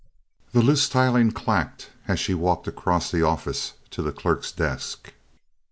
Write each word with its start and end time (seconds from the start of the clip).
The 0.51 0.63
loose 0.63 0.89
tiling 0.89 1.29
clacked 1.29 1.91
as 2.07 2.19
she 2.19 2.33
walked 2.33 2.67
across 2.67 3.11
the 3.11 3.21
office 3.21 3.73
to 3.91 4.01
the 4.01 4.11
clerk's 4.11 4.51
desk. 4.51 5.13